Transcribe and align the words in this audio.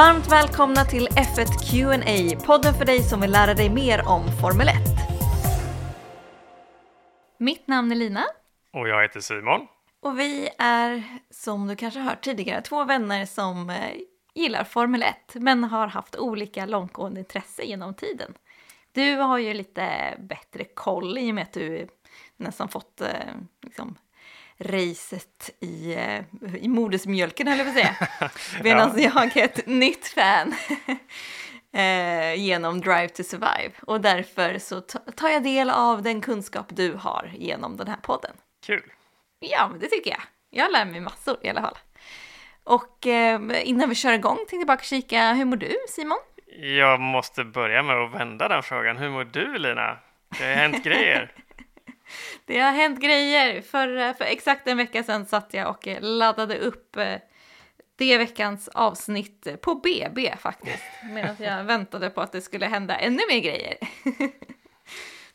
Varmt 0.00 0.32
välkomna 0.32 0.84
till 0.84 1.08
F1 1.08 1.70
Q&A, 1.70 2.40
podden 2.46 2.74
för 2.74 2.84
dig 2.84 3.02
som 3.02 3.20
vill 3.20 3.30
lära 3.30 3.54
dig 3.54 3.70
mer 3.70 4.08
om 4.08 4.22
Formel 4.40 4.68
1. 4.68 4.74
Mitt 7.38 7.66
namn 7.66 7.92
är 7.92 7.96
Lina. 7.96 8.24
Och 8.72 8.88
jag 8.88 9.02
heter 9.02 9.20
Simon. 9.20 9.66
Och 10.02 10.18
vi 10.18 10.48
är, 10.58 11.04
som 11.30 11.66
du 11.66 11.76
kanske 11.76 12.00
hört 12.00 12.24
tidigare, 12.24 12.62
två 12.62 12.84
vänner 12.84 13.26
som 13.26 13.70
eh, 13.70 13.76
gillar 14.34 14.64
Formel 14.64 15.02
1 15.02 15.14
men 15.34 15.64
har 15.64 15.86
haft 15.86 16.16
olika 16.16 16.66
långtgående 16.66 17.20
intresse 17.20 17.62
genom 17.62 17.94
tiden. 17.94 18.34
Du 18.92 19.14
har 19.14 19.38
ju 19.38 19.54
lite 19.54 20.14
bättre 20.18 20.64
koll 20.64 21.18
i 21.18 21.30
och 21.30 21.34
med 21.34 21.42
att 21.42 21.52
du 21.52 21.88
nästan 22.36 22.68
fått 22.68 23.00
eh, 23.00 23.34
liksom, 23.62 23.96
racet 24.60 25.50
i, 25.60 25.94
eh, 25.94 26.20
i 26.60 26.68
modersmjölken, 26.68 27.48
höll 27.48 27.58
jag 27.58 27.66
på 27.66 27.70
att 27.70 27.76
säga. 27.76 28.30
Medan 28.62 28.92
ja. 28.96 29.10
jag 29.14 29.36
är 29.36 29.44
ett 29.44 29.66
nytt 29.66 30.06
fan 30.06 30.54
eh, 31.72 32.34
genom 32.34 32.80
Drive 32.80 33.08
to 33.08 33.22
Survive. 33.22 33.70
Och 33.82 34.00
därför 34.00 34.58
så 34.58 34.80
tar 35.16 35.28
jag 35.28 35.42
del 35.42 35.70
av 35.70 36.02
den 36.02 36.20
kunskap 36.20 36.66
du 36.68 36.92
har 36.92 37.32
genom 37.34 37.76
den 37.76 37.88
här 37.88 37.96
podden. 37.96 38.32
Kul! 38.66 38.92
Ja, 39.40 39.68
men 39.70 39.80
det 39.80 39.86
tycker 39.86 40.10
jag. 40.10 40.20
Jag 40.50 40.72
lär 40.72 40.84
mig 40.84 41.00
massor 41.00 41.36
i 41.42 41.48
alla 41.48 41.60
fall. 41.60 41.78
Och 42.64 43.06
eh, 43.06 43.40
innan 43.68 43.88
vi 43.88 43.94
kör 43.94 44.12
igång 44.12 44.36
tänkte 44.36 44.56
jag 44.56 44.66
bara 44.66 44.78
kika, 44.78 45.32
hur 45.32 45.44
mår 45.44 45.56
du 45.56 45.76
Simon? 45.88 46.18
Jag 46.56 47.00
måste 47.00 47.44
börja 47.44 47.82
med 47.82 47.96
att 47.96 48.14
vända 48.14 48.48
den 48.48 48.62
frågan. 48.62 48.96
Hur 48.96 49.10
mår 49.10 49.24
du 49.24 49.58
Lina? 49.58 49.98
Det 50.38 50.44
har 50.44 50.54
hänt 50.54 50.84
grejer. 50.84 51.32
Det 52.44 52.60
har 52.60 52.72
hänt 52.72 53.00
grejer. 53.00 53.62
För, 53.62 54.12
för 54.12 54.24
exakt 54.24 54.66
en 54.66 54.76
vecka 54.76 55.02
sedan 55.02 55.26
satt 55.26 55.54
jag 55.54 55.68
och 55.68 55.88
laddade 56.00 56.58
upp 56.58 56.96
eh, 56.96 57.16
det 57.96 58.18
veckans 58.18 58.68
avsnitt 58.68 59.62
på 59.62 59.74
BB 59.74 60.36
faktiskt. 60.36 60.84
Medan 61.02 61.36
jag 61.38 61.64
väntade 61.64 62.10
på 62.10 62.20
att 62.20 62.32
det 62.32 62.40
skulle 62.40 62.66
hända 62.66 62.96
ännu 62.96 63.20
mer 63.28 63.40
grejer. 63.40 63.76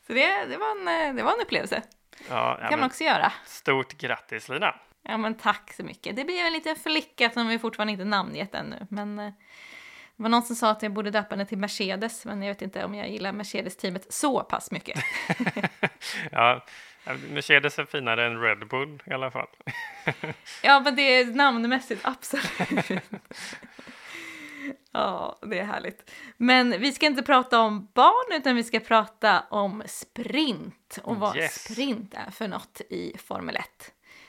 Så 0.08 0.13
det, 0.13 0.45
det, 0.45 0.58
var, 0.58 0.72
en, 0.72 1.16
det 1.16 1.23
var 1.23 1.33
en 1.33 1.41
upplevelse. 1.41 1.81
Ja, 2.30 2.59
det 2.61 2.69
kan 2.69 2.80
man 2.80 2.88
också 2.88 3.03
göra. 3.03 3.33
Stort 3.45 3.94
grattis 3.94 4.50
Lina! 4.50 4.75
Ja 5.07 5.17
men 5.17 5.35
tack 5.35 5.73
så 5.73 5.83
mycket. 5.83 6.16
Det 6.16 6.23
blir 6.23 6.45
en 6.45 6.53
liten 6.53 6.75
flicka 6.75 7.30
som 7.30 7.47
vi 7.47 7.59
fortfarande 7.59 7.91
inte 7.91 8.05
namngett 8.05 8.55
ännu. 8.55 8.88
Men 8.89 9.19
eh, 9.19 9.31
det 10.17 10.23
var 10.23 10.30
någon 10.30 10.44
som 10.44 10.55
sa 10.55 10.69
att 10.69 10.83
jag 10.83 10.94
borde 10.94 11.11
döpa 11.11 11.35
henne 11.35 11.45
till 11.45 11.58
Mercedes, 11.58 12.25
men 12.25 12.41
jag 12.41 12.49
vet 12.49 12.61
inte 12.61 12.85
om 12.85 12.95
jag 12.95 13.09
gillar 13.09 13.31
Mercedes-teamet 13.31 14.13
så 14.13 14.44
pass 14.44 14.72
mycket. 14.72 14.99
ja, 16.31 16.66
Mercedes 17.30 17.80
är 17.80 17.85
finare 17.85 18.25
än 18.25 18.41
Red 18.41 18.67
Bull 18.67 19.03
i 19.05 19.13
alla 19.13 19.31
fall. 19.31 19.47
ja, 20.63 20.80
men 20.80 20.95
det 20.95 21.02
är 21.02 21.25
namnmässigt 21.25 22.02
absolut. 22.03 23.03
Ja, 24.91 25.39
det 25.41 25.59
är 25.59 25.63
härligt. 25.63 26.11
Men 26.38 26.81
vi 26.81 26.91
ska 26.91 27.05
inte 27.05 27.23
prata 27.23 27.59
om 27.59 27.88
barn, 27.94 28.39
utan 28.39 28.55
vi 28.55 28.63
ska 28.63 28.79
prata 28.79 29.44
om 29.50 29.83
sprint 29.85 31.00
och 31.03 31.16
vad 31.16 31.38
yes. 31.38 31.63
sprint 31.63 32.13
är 32.13 32.31
för 32.31 32.47
något 32.47 32.81
i 32.89 33.17
Formel 33.17 33.55
1. 33.55 33.66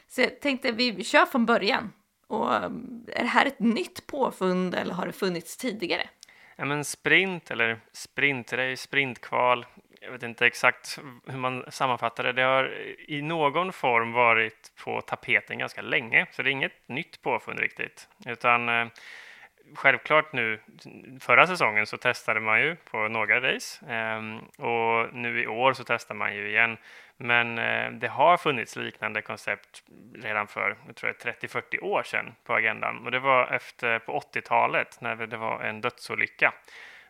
Så 0.09 0.21
jag 0.21 0.41
tänkte 0.41 0.73
vi 0.73 1.05
kör 1.05 1.27
från 1.27 1.47
början. 1.47 1.93
Och 2.27 2.55
ehm, 2.55 3.05
är 3.13 3.23
det 3.23 3.29
här 3.29 3.47
ett 3.47 3.61
nytt 3.61 4.07
påfund 4.07 4.75
eller 4.75 4.95
har 4.95 5.07
det 5.07 5.13
funnits 5.13 5.57
tidigare? 5.57 6.09
Ja, 6.57 6.65
men 6.65 6.85
sprint 6.85 7.51
eller 7.51 7.81
sprintrace, 7.93 8.77
sprintkval, 8.77 9.67
jag 10.01 10.13
vet 10.13 10.23
inte 10.23 10.47
exakt 10.47 10.99
hur 11.27 11.39
man 11.39 11.65
sammanfattar 11.69 12.25
det. 12.25 12.33
Det 12.33 12.43
har 12.43 12.73
i 13.09 13.23
någon 13.23 13.73
form 13.73 14.13
varit 14.13 14.73
på 14.85 15.01
tapeten 15.01 15.59
ganska 15.59 15.83
länge, 15.83 16.27
så 16.33 16.43
det 16.43 16.51
är 16.51 16.53
inget 16.53 16.89
nytt 16.89 17.23
påfund 17.23 17.59
riktigt. 17.59 18.09
Utan 18.27 18.69
eh, 18.69 18.87
självklart 19.75 20.33
nu, 20.33 20.61
förra 21.21 21.47
säsongen 21.47 21.87
så 21.87 21.97
testade 21.97 22.41
man 22.41 22.61
ju 22.61 22.77
på 22.77 23.09
några 23.09 23.41
race 23.41 23.87
eh, 23.95 24.19
och 24.67 25.15
nu 25.15 25.43
i 25.43 25.47
år 25.47 25.73
så 25.73 25.84
testar 25.84 26.15
man 26.15 26.34
ju 26.34 26.49
igen. 26.49 26.77
Men 27.16 27.59
eh, 27.59 27.91
det 27.91 28.09
har 28.09 28.37
funnits 28.37 28.77
liknande 28.77 29.22
koncept 29.22 29.82
redan 30.15 30.47
för 30.47 30.77
30-40 30.94 31.82
år 31.82 32.03
sedan 32.03 32.34
på 32.44 32.54
agendan 32.54 33.04
och 33.04 33.10
det 33.10 33.19
var 33.19 33.47
efter 33.47 33.99
på 33.99 34.21
80-talet 34.21 35.00
när 35.00 35.16
det 35.16 35.37
var 35.37 35.60
en 35.60 35.81
dödsolycka. 35.81 36.53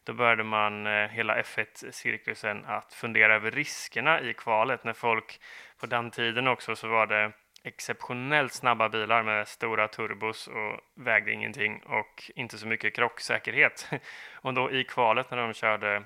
Då 0.05 0.13
började 0.13 0.45
man 0.45 0.87
eh, 0.87 1.09
hela 1.09 1.43
F1-cirkusen 1.43 2.65
att 2.67 2.93
fundera 2.93 3.35
över 3.35 3.51
riskerna 3.51 4.21
i 4.21 4.35
kvalet 4.35 4.85
när 4.85 4.93
folk 4.93 5.41
på 5.81 5.87
den 5.87 6.11
tiden 6.11 6.49
också 6.49 6.77
så 6.77 6.89
var 6.89 7.07
det 7.07 7.33
exceptionellt 7.65 8.53
snabba 8.53 8.89
bilar 8.89 9.23
med 9.23 9.49
stora 9.49 9.89
turbos 9.89 10.47
och 10.47 10.81
vägde 10.95 11.33
ingenting 11.33 11.83
och 11.87 12.31
inte 12.35 12.59
så 12.59 12.67
mycket 12.67 12.95
krocksäkerhet. 12.95 13.91
Och 14.35 14.55
då 14.55 14.71
i 14.71 14.85
kvalet 14.85 15.31
när 15.31 15.39
de 15.39 15.53
körde 15.53 16.03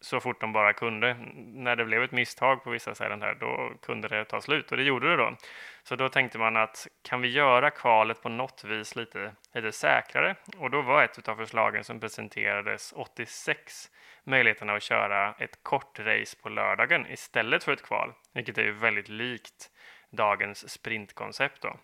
så 0.00 0.20
fort 0.20 0.40
de 0.40 0.52
bara 0.52 0.72
kunde. 0.72 1.16
När 1.36 1.76
det 1.76 1.84
blev 1.84 2.02
ett 2.02 2.12
misstag 2.12 2.64
på 2.64 2.70
vissa 2.70 2.94
ställen 2.94 3.22
här, 3.22 3.34
då 3.34 3.72
kunde 3.82 4.08
det 4.08 4.24
ta 4.24 4.40
slut 4.40 4.70
och 4.70 4.76
det 4.76 4.82
gjorde 4.82 5.10
det 5.10 5.16
då. 5.16 5.36
Så 5.82 5.96
då 5.96 6.08
tänkte 6.08 6.38
man 6.38 6.56
att 6.56 6.86
kan 7.02 7.20
vi 7.20 7.28
göra 7.28 7.70
kvalet 7.70 8.22
på 8.22 8.28
något 8.28 8.64
vis 8.64 8.96
lite, 8.96 9.32
lite 9.54 9.72
säkrare? 9.72 10.36
Och 10.56 10.70
då 10.70 10.82
var 10.82 11.02
ett 11.02 11.28
av 11.28 11.36
förslagen 11.36 11.84
som 11.84 12.00
presenterades 12.00 12.92
86 12.92 13.90
möjligheten 14.24 14.70
att 14.70 14.82
köra 14.82 15.34
ett 15.38 15.62
kort 15.62 15.98
race 15.98 16.36
på 16.42 16.48
lördagen 16.48 17.06
istället 17.06 17.64
för 17.64 17.72
ett 17.72 17.82
kval, 17.82 18.12
vilket 18.34 18.58
är 18.58 18.62
ju 18.62 18.72
väldigt 18.72 19.08
likt 19.08 19.70
dagens 20.10 20.70
sprintkoncept 20.70 21.62
då. 21.62 21.76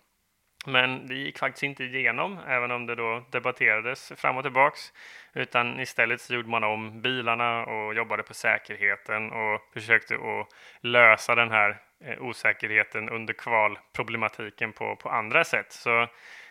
Men 0.65 1.07
det 1.07 1.15
gick 1.15 1.39
faktiskt 1.39 1.63
inte 1.63 1.85
igenom, 1.85 2.39
även 2.49 2.71
om 2.71 2.87
det 2.87 2.95
då 2.95 3.25
debatterades 3.31 4.13
fram 4.17 4.37
och 4.37 4.43
tillbaks. 4.43 4.93
Utan 5.33 5.81
istället 5.81 6.21
så 6.21 6.35
gjorde 6.35 6.49
man 6.49 6.65
om 6.65 7.01
bilarna 7.01 7.65
och 7.65 7.95
jobbade 7.95 8.23
på 8.23 8.35
säkerheten 8.35 9.33
och 9.33 9.61
försökte 9.73 10.15
att 10.15 10.49
lösa 10.81 11.35
den 11.35 11.51
här 11.51 11.81
eh, 12.05 12.23
osäkerheten 12.23 13.09
under 13.09 13.35
kvalproblematiken 13.35 14.73
på, 14.73 14.97
på 14.97 15.09
andra 15.09 15.45
sätt. 15.45 15.73
Så 15.73 16.09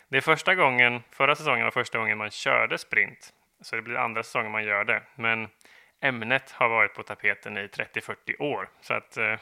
det 0.08 0.16
är 0.16 0.20
första 0.20 0.54
gången, 0.54 1.02
förra 1.10 1.34
säsongen 1.34 1.64
var 1.64 1.70
första 1.70 1.98
gången 1.98 2.18
man 2.18 2.30
körde 2.30 2.78
sprint. 2.78 3.32
Så 3.60 3.76
det 3.76 3.82
blir 3.82 3.96
andra 3.96 4.22
säsongen 4.22 4.52
man 4.52 4.64
gör 4.64 4.84
det. 4.84 5.02
Men 5.14 5.48
ämnet 6.00 6.50
har 6.50 6.68
varit 6.68 6.94
på 6.94 7.02
tapeten 7.02 7.56
i 7.56 7.66
30-40 7.66 8.40
år. 8.40 8.68
Så 8.80 8.94
att 8.94 9.16
eh, 9.16 9.34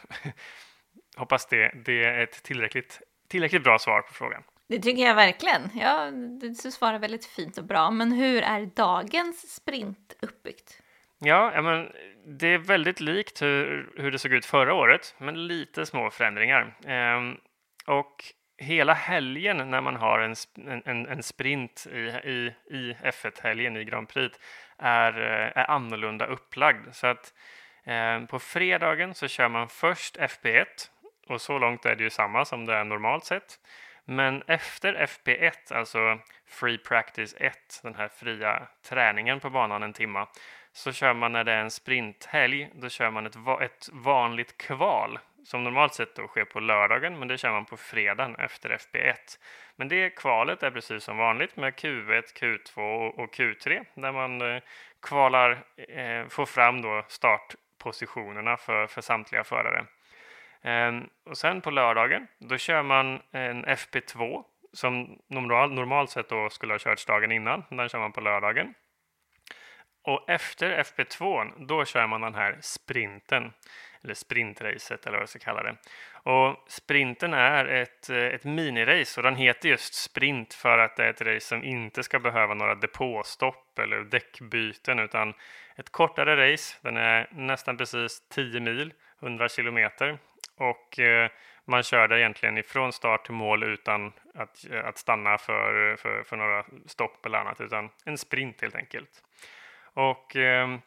hoppas 1.16 1.46
det, 1.46 1.72
det 1.74 2.04
är 2.04 2.22
ett 2.22 2.42
tillräckligt, 2.42 3.02
tillräckligt 3.28 3.64
bra 3.64 3.78
svar 3.78 4.02
på 4.02 4.14
frågan. 4.14 4.42
Det 4.72 4.78
tycker 4.78 5.02
jag 5.02 5.14
verkligen. 5.14 5.70
Ja, 5.74 6.10
du 6.40 6.54
svarar 6.54 6.98
väldigt 6.98 7.26
fint 7.26 7.58
och 7.58 7.64
bra. 7.64 7.90
Men 7.90 8.12
hur 8.12 8.42
är 8.42 8.66
dagens 8.66 9.54
sprint 9.54 10.16
uppbyggt? 10.22 10.82
Ja, 11.18 11.62
men 11.62 11.88
det 12.26 12.46
är 12.46 12.58
väldigt 12.58 13.00
likt 13.00 13.42
hur, 13.42 13.92
hur 13.96 14.10
det 14.10 14.18
såg 14.18 14.32
ut 14.32 14.46
förra 14.46 14.74
året, 14.74 15.14
men 15.18 15.46
lite 15.46 15.86
små 15.86 16.10
förändringar. 16.10 16.74
Ehm, 16.86 17.36
och 17.86 18.24
hela 18.58 18.92
helgen 18.92 19.70
när 19.70 19.80
man 19.80 19.96
har 19.96 20.18
en, 20.18 20.34
en, 20.84 21.06
en 21.06 21.22
sprint 21.22 21.86
i, 21.92 21.98
i, 21.98 22.54
i 22.70 22.96
F1-helgen 23.04 23.76
i 23.76 23.84
Grand 23.84 24.08
Prix 24.08 24.38
är, 24.78 25.20
eh, 25.20 25.62
är 25.62 25.70
annorlunda 25.70 26.26
upplagd. 26.26 26.94
Så 26.94 27.06
att 27.06 27.34
eh, 27.84 28.24
på 28.24 28.38
fredagen 28.38 29.14
så 29.14 29.28
kör 29.28 29.48
man 29.48 29.68
först 29.68 30.16
FP1 30.16 30.66
och 31.28 31.40
så 31.40 31.58
långt 31.58 31.86
är 31.86 31.96
det 31.96 32.02
ju 32.02 32.10
samma 32.10 32.44
som 32.44 32.66
det 32.66 32.74
är 32.74 32.84
normalt 32.84 33.24
sett. 33.24 33.58
Men 34.04 34.42
efter 34.46 34.94
FP1, 34.94 35.74
alltså 35.74 36.18
Free 36.46 36.78
Practice 36.78 37.34
1, 37.38 37.80
den 37.82 37.94
här 37.94 38.08
fria 38.08 38.66
träningen 38.88 39.40
på 39.40 39.50
banan 39.50 39.82
en 39.82 39.92
timma, 39.92 40.28
så 40.72 40.92
kör 40.92 41.14
man 41.14 41.32
när 41.32 41.44
det 41.44 41.52
är 41.52 41.60
en 41.60 41.70
sprinthelg, 41.70 42.70
då 42.74 42.88
kör 42.88 43.10
man 43.10 43.26
ett, 43.26 43.36
va 43.36 43.64
ett 43.64 43.88
vanligt 43.92 44.58
kval 44.58 45.18
som 45.44 45.64
normalt 45.64 45.94
sett 45.94 46.14
då 46.14 46.26
sker 46.26 46.44
på 46.44 46.60
lördagen, 46.60 47.18
men 47.18 47.28
det 47.28 47.38
kör 47.38 47.52
man 47.52 47.64
på 47.64 47.76
fredagen 47.76 48.36
efter 48.36 48.70
FP1. 48.70 49.38
Men 49.76 49.88
det 49.88 50.10
kvalet 50.10 50.62
är 50.62 50.70
precis 50.70 51.04
som 51.04 51.16
vanligt 51.16 51.56
med 51.56 51.74
Q1, 51.74 52.22
Q2 52.40 53.08
och 53.08 53.34
Q3 53.34 53.84
där 53.94 54.12
man 54.12 54.40
eh, 54.40 54.62
kvalar, 55.02 55.64
eh, 55.88 56.28
får 56.28 56.46
fram 56.46 56.82
då 56.82 57.04
startpositionerna 57.08 58.56
för, 58.56 58.86
för 58.86 59.00
samtliga 59.00 59.44
förare. 59.44 59.86
Ehm, 60.62 61.08
och 61.24 61.38
sen 61.38 61.60
på 61.60 61.70
lördagen, 61.70 62.26
då 62.38 62.56
kör 62.56 62.82
man 62.82 63.22
en 63.30 63.64
FP2 63.64 64.44
som 64.72 65.18
normal, 65.28 65.72
normalt 65.72 66.10
sett 66.10 66.28
då 66.28 66.50
skulle 66.50 66.74
ha 66.74 66.78
körts 66.78 67.06
dagen 67.06 67.32
innan. 67.32 67.64
Den 67.68 67.88
kör 67.88 67.98
man 67.98 68.12
på 68.12 68.20
lördagen. 68.20 68.74
Och 70.04 70.30
efter 70.30 70.82
FP2, 70.82 71.52
då 71.66 71.84
kör 71.84 72.06
man 72.06 72.20
den 72.20 72.34
här 72.34 72.58
sprinten, 72.60 73.52
eller 74.04 74.14
sprintracet 74.14 75.06
eller 75.06 75.16
vad 75.16 75.22
jag 75.22 75.28
ska 75.28 75.38
kalla 75.38 75.62
det. 75.62 75.76
Och 76.30 76.64
sprinten 76.68 77.34
är 77.34 77.64
ett, 77.64 78.10
eh, 78.10 78.16
ett 78.16 78.44
minirace 78.44 79.20
och 79.20 79.22
den 79.22 79.36
heter 79.36 79.68
just 79.68 79.94
sprint 79.94 80.54
för 80.54 80.78
att 80.78 80.96
det 80.96 81.04
är 81.04 81.10
ett 81.10 81.22
race 81.22 81.46
som 81.46 81.64
inte 81.64 82.02
ska 82.02 82.18
behöva 82.18 82.54
några 82.54 82.74
depåstopp 82.74 83.78
eller 83.78 84.00
däckbyten 84.00 84.98
utan 84.98 85.34
ett 85.76 85.90
kortare 85.90 86.52
race. 86.52 86.76
Den 86.82 86.96
är 86.96 87.28
nästan 87.30 87.76
precis 87.76 88.28
10 88.28 88.60
mil, 88.60 88.92
100 89.20 89.48
kilometer 89.48 90.18
och 90.62 90.98
eh, 90.98 91.30
man 91.64 91.82
kör 91.82 92.08
det 92.08 92.20
egentligen 92.20 92.58
ifrån 92.58 92.92
start 92.92 93.24
till 93.24 93.34
mål 93.34 93.62
utan 93.62 94.12
att, 94.34 94.70
eh, 94.70 94.84
att 94.84 94.98
stanna 94.98 95.38
för, 95.38 95.96
för, 95.96 96.22
för 96.22 96.36
några 96.36 96.64
stopp 96.86 97.26
eller 97.26 97.38
annat, 97.38 97.60
utan 97.60 97.90
en 98.04 98.18
sprint 98.18 98.60
helt 98.60 98.74
enkelt. 98.74 99.22
Och 99.94 100.36
ehm, 100.36 100.80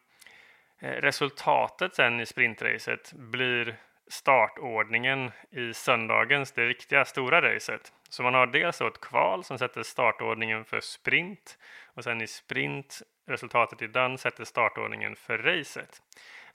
eh, 0.80 0.90
resultatet 0.90 1.96
sen 1.96 2.20
i 2.20 2.26
sprintracet 2.26 3.14
blir 3.14 3.76
startordningen 4.08 5.32
i 5.52 5.74
söndagens, 5.74 6.52
det 6.52 6.66
riktiga 6.66 7.06
stora 7.06 7.42
racet. 7.42 7.94
Så 8.10 8.24
man 8.24 8.34
har 8.34 8.48
dels 8.48 8.82
ett 8.82 9.02
kval 9.02 9.44
som 9.44 9.58
sätter 9.58 9.84
startordningen 9.84 10.66
för 10.66 10.80
sprint 10.80 11.58
och 11.86 12.04
sen 12.04 12.22
i 12.22 12.28
sprint, 12.28 13.02
resultatet 13.28 13.82
i 13.82 13.88
den 13.88 14.18
sätter 14.18 14.44
startordningen 14.44 15.16
för 15.16 15.38
racet. 15.38 16.02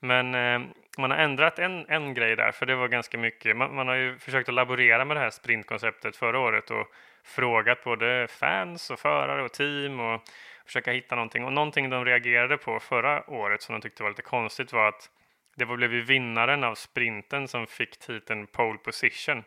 Men 0.01 0.35
eh, 0.35 0.69
man 0.99 1.11
har 1.11 1.19
ändrat 1.19 1.59
en, 1.59 1.87
en 1.89 2.15
grej 2.15 2.37
där, 2.37 2.53
för 2.53 2.67
det 2.67 2.75
var 2.75 2.89
ganska 2.89 3.19
mycket. 3.19 3.57
Man, 3.57 3.75
man, 3.75 3.89
har 3.89 3.95
ju 3.95 4.19
försökt 4.19 4.49
att 4.49 4.55
laborera 4.55 5.05
med 5.05 5.17
det 5.17 5.21
här 5.21 5.31
sprintkonceptet 5.31 6.17
förra 6.17 6.39
året 6.39 6.71
och 6.71 6.87
frågat 7.25 7.85
både 7.85 8.27
fans 8.29 8.91
och 8.91 8.99
förare 8.99 9.43
och 9.43 9.53
team 9.53 10.01
och 10.01 10.21
försöka 10.67 10.93
hitta 10.93 11.15
någonting. 11.15 11.45
Och 11.45 11.53
någonting 11.53 11.91
de 11.91 12.05
reagerade 12.05 12.57
på 12.57 12.81
förra 12.81 13.31
året 13.31 13.63
som 13.63 13.73
de 13.73 13.81
tyckte 13.81 14.03
var 14.03 14.11
lite 14.11 14.23
konstigt 14.23 14.73
var 14.73 14.89
att 14.89 15.11
det 15.57 15.67
blev 15.67 15.91
vinnaren 15.91 16.65
av 16.65 16.75
sprinten 16.75 17.49
som 17.49 17.67
fick 17.67 17.99
titeln 17.99 18.47
pole 18.47 18.79
position. 18.79 19.45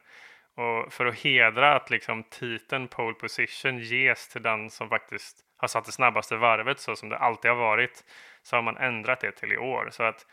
Och 0.56 0.94
för 0.94 1.06
att 1.06 1.20
hedra 1.20 1.76
att 1.76 1.90
liksom 1.90 2.24
titeln 2.24 2.88
pole 2.88 3.14
position 3.14 3.80
ges 3.80 4.30
till 4.30 4.42
den 4.42 4.70
som 4.70 4.90
faktiskt 4.90 5.38
Alltså 5.64 5.78
har 5.78 5.82
satt 5.82 5.86
det 5.86 5.92
snabbaste 5.92 6.36
varvet 6.36 6.80
så 6.80 6.96
som 6.96 7.10
det 7.10 7.18
alltid 7.18 7.52
har 7.52 7.58
varit 7.58 8.04
så 8.42 8.56
har 8.56 8.64
man 8.64 8.78
ändrat 8.78 9.20
det 9.20 9.32
till 9.32 9.52
i 9.52 9.58
år. 9.58 9.90
Så 9.92 10.04
att 10.04 10.28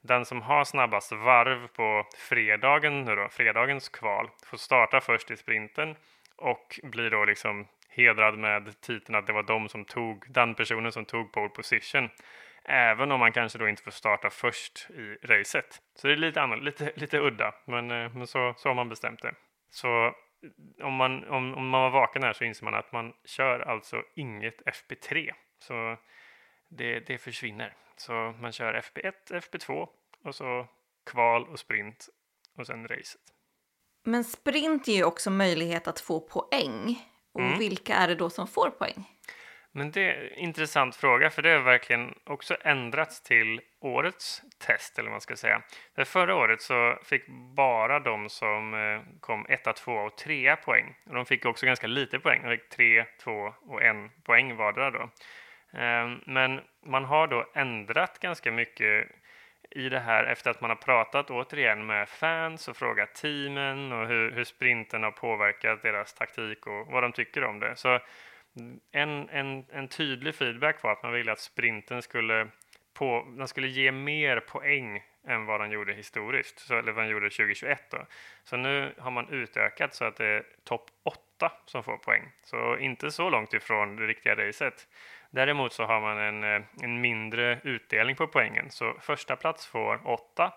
den 0.00 0.24
som 0.24 0.42
har 0.42 0.64
snabbast 0.64 1.12
varv 1.12 1.68
på 1.68 2.06
fredagen 2.18 3.04
nu 3.04 3.16
då, 3.16 3.28
fredagens 3.28 3.88
kval 3.88 4.30
får 4.46 4.56
starta 4.56 5.00
först 5.00 5.30
i 5.30 5.36
sprinten 5.36 5.96
och 6.36 6.80
blir 6.82 7.10
då 7.10 7.24
liksom 7.24 7.66
hedrad 7.88 8.38
med 8.38 8.80
titeln 8.80 9.14
att 9.14 9.26
det 9.26 9.32
var 9.32 9.42
de 9.42 9.68
som 9.68 9.84
tog, 9.84 10.24
den 10.28 10.54
personen 10.54 10.92
som 10.92 11.04
tog 11.04 11.32
pole 11.32 11.48
position. 11.48 12.10
Även 12.64 13.12
om 13.12 13.20
man 13.20 13.32
kanske 13.32 13.58
då 13.58 13.68
inte 13.68 13.82
får 13.82 13.90
starta 13.90 14.30
först 14.30 14.90
i 14.90 15.26
racet. 15.26 15.80
Så 15.94 16.06
det 16.06 16.12
är 16.12 16.16
lite, 16.16 16.42
annorlunda, 16.42 16.70
lite, 16.70 16.92
lite 16.94 17.18
udda, 17.18 17.54
men, 17.64 17.90
eh, 17.90 18.14
men 18.14 18.26
så, 18.26 18.54
så 18.56 18.68
har 18.68 18.74
man 18.74 18.88
bestämt 18.88 19.22
det. 19.22 19.34
Så 19.70 20.14
om 20.82 20.94
man, 20.94 21.28
om, 21.28 21.54
om 21.54 21.68
man 21.68 21.82
var 21.82 21.90
vaken 21.90 22.22
här 22.22 22.32
så 22.32 22.44
inser 22.44 22.64
man 22.64 22.74
att 22.74 22.92
man 22.92 23.12
kör 23.24 23.60
alltså 23.60 24.02
inget 24.14 24.62
FP3. 24.62 25.30
Så 25.58 25.96
det, 26.68 27.00
det 27.00 27.18
försvinner. 27.18 27.76
Så 27.96 28.12
man 28.40 28.52
kör 28.52 28.74
FP1, 28.74 29.12
FP2 29.28 29.88
och 30.24 30.34
så 30.34 30.66
kval 31.10 31.48
och 31.48 31.58
sprint 31.58 32.08
och 32.58 32.66
sen 32.66 32.88
racet. 32.88 33.20
Men 34.04 34.24
sprint 34.24 34.88
ger 34.88 34.96
ju 34.96 35.04
också 35.04 35.30
möjlighet 35.30 35.88
att 35.88 36.00
få 36.00 36.20
poäng. 36.20 37.08
Och 37.32 37.40
mm. 37.40 37.58
vilka 37.58 37.94
är 37.94 38.08
det 38.08 38.14
då 38.14 38.30
som 38.30 38.46
får 38.46 38.70
poäng? 38.70 39.10
Men 39.76 39.90
det 39.90 40.00
är 40.00 40.32
en 40.32 40.38
intressant 40.38 40.96
fråga, 40.96 41.30
för 41.30 41.42
det 41.42 41.50
har 41.50 41.58
verkligen 41.58 42.14
också 42.24 42.56
ändrats 42.60 43.22
till 43.22 43.60
årets 43.80 44.42
test, 44.66 44.98
eller 44.98 45.08
vad 45.08 45.14
man 45.14 45.20
ska 45.20 45.36
säga. 45.36 45.62
För 45.94 46.04
förra 46.04 46.34
året 46.34 46.62
så 46.62 46.98
fick 47.04 47.26
bara 47.56 48.00
de 48.00 48.28
som 48.28 48.74
eh, 48.74 49.20
kom 49.20 49.46
1, 49.48 49.76
2 49.76 49.92
och 49.92 50.16
3 50.16 50.56
poäng. 50.56 50.94
Och 51.06 51.14
de 51.14 51.26
fick 51.26 51.46
också 51.46 51.66
ganska 51.66 51.86
lite 51.86 52.18
poäng, 52.18 52.42
de 52.42 52.50
fick 52.50 52.68
3, 52.68 53.04
2 53.20 53.54
och 53.60 53.82
1 53.82 53.96
poäng 54.24 54.56
vardera 54.56 54.90
då. 54.90 55.10
Ehm, 55.78 56.20
men 56.26 56.60
man 56.86 57.04
har 57.04 57.26
då 57.26 57.46
ändrat 57.54 58.18
ganska 58.18 58.52
mycket 58.52 59.08
i 59.70 59.88
det 59.88 60.00
här 60.00 60.24
efter 60.24 60.50
att 60.50 60.60
man 60.60 60.70
har 60.70 60.76
pratat 60.76 61.30
återigen 61.30 61.86
med 61.86 62.08
fans 62.08 62.68
och 62.68 62.76
frågat 62.76 63.14
teamen 63.14 63.92
och 63.92 64.06
hur, 64.06 64.30
hur 64.30 64.44
sprinten 64.44 65.02
har 65.02 65.10
påverkat 65.10 65.82
deras 65.82 66.14
taktik 66.14 66.66
och 66.66 66.86
vad 66.86 67.02
de 67.02 67.12
tycker 67.12 67.44
om 67.44 67.60
det. 67.60 67.76
Så 67.76 68.00
en, 68.92 69.28
en, 69.28 69.64
en 69.72 69.88
tydlig 69.88 70.34
feedback 70.34 70.82
var 70.82 70.92
att 70.92 71.02
man 71.02 71.12
ville 71.12 71.32
att 71.32 71.40
sprinten 71.40 72.02
skulle, 72.02 72.48
på, 72.94 73.26
den 73.36 73.48
skulle 73.48 73.68
ge 73.68 73.92
mer 73.92 74.40
poäng 74.40 75.02
än 75.26 75.46
vad 75.46 75.60
den 75.60 75.70
gjorde 75.70 75.92
historiskt, 75.92 76.58
så, 76.58 76.78
eller 76.78 76.92
vad 76.92 77.04
den 77.04 77.10
gjorde 77.10 77.30
2021. 77.30 77.90
Då. 77.90 78.06
Så 78.44 78.56
nu 78.56 78.94
har 78.98 79.10
man 79.10 79.28
utökat 79.28 79.94
så 79.94 80.04
att 80.04 80.16
det 80.16 80.26
är 80.26 80.46
topp 80.64 80.90
8 81.02 81.52
som 81.66 81.82
får 81.82 81.96
poäng. 81.96 82.32
Så 82.42 82.78
inte 82.78 83.10
så 83.10 83.30
långt 83.30 83.54
ifrån 83.54 83.96
det 83.96 84.06
riktiga 84.06 84.34
racet. 84.34 84.88
Däremot 85.30 85.72
så 85.72 85.84
har 85.84 86.00
man 86.00 86.18
en, 86.18 86.44
eh, 86.44 86.62
en 86.82 87.00
mindre 87.00 87.60
utdelning 87.64 88.16
på 88.16 88.26
poängen. 88.26 88.70
Så 88.70 88.94
första 89.00 89.36
plats 89.36 89.66
får 89.66 90.06
8, 90.08 90.52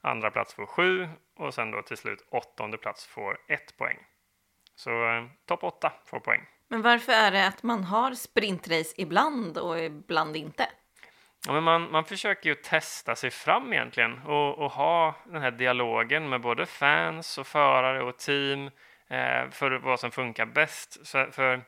andra 0.00 0.30
plats 0.30 0.54
får 0.54 0.66
7 0.66 1.08
och 1.36 1.54
sen 1.54 1.70
då 1.70 1.82
till 1.82 1.96
slut 1.96 2.26
åttonde 2.30 2.78
plats 2.78 3.06
får 3.06 3.38
1 3.48 3.76
poäng. 3.76 3.98
Så 4.74 5.08
eh, 5.08 5.24
topp 5.46 5.64
8 5.64 5.92
får 6.04 6.20
poäng. 6.20 6.46
Men 6.70 6.82
varför 6.82 7.12
är 7.12 7.30
det 7.30 7.46
att 7.46 7.62
man 7.62 7.84
har 7.84 8.14
sprintrace 8.14 8.94
ibland 8.96 9.58
och 9.58 9.80
ibland 9.80 10.36
inte? 10.36 10.68
Ja, 11.46 11.52
men 11.52 11.62
man, 11.62 11.90
man 11.90 12.04
försöker 12.04 12.48
ju 12.48 12.54
testa 12.54 13.16
sig 13.16 13.30
fram 13.30 13.72
egentligen 13.72 14.18
och, 14.18 14.58
och 14.58 14.70
ha 14.70 15.14
den 15.24 15.42
här 15.42 15.50
dialogen 15.50 16.28
med 16.28 16.40
både 16.40 16.66
fans 16.66 17.38
och 17.38 17.46
förare 17.46 18.02
och 18.02 18.18
team 18.18 18.66
eh, 19.08 19.50
för 19.50 19.70
vad 19.70 20.00
som 20.00 20.10
funkar 20.10 20.46
bäst. 20.46 21.06
Så, 21.06 21.26
för 21.32 21.54
eh, 21.54 21.60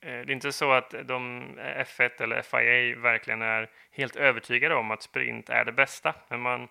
det 0.00 0.08
är 0.10 0.30
inte 0.30 0.52
så 0.52 0.72
att 0.72 0.94
de 1.04 1.42
eh, 1.58 1.84
F1 1.84 2.22
eller 2.22 2.42
FIA 2.42 2.98
verkligen 2.98 3.42
är 3.42 3.70
helt 3.92 4.16
övertygade 4.16 4.74
om 4.74 4.90
att 4.90 5.02
sprint 5.02 5.48
är 5.48 5.64
det 5.64 5.72
bästa, 5.72 6.14
men 6.28 6.40
man 6.40 6.68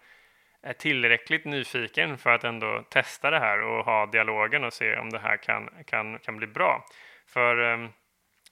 är 0.62 0.74
tillräckligt 0.74 1.46
nyfiken 1.46 2.18
för 2.18 2.30
att 2.30 2.44
ändå 2.44 2.84
testa 2.90 3.30
det 3.30 3.40
här 3.40 3.62
och 3.62 3.86
ha 3.86 4.06
dialogen 4.06 4.64
och 4.64 4.74
se 4.74 4.98
om 4.98 5.10
det 5.10 5.20
här 5.20 5.38
kan, 5.38 5.70
kan, 5.86 6.20
kan 6.20 6.38
bli 6.38 6.48
bra. 6.48 6.86
För 7.26 7.58
ehm, 7.58 7.90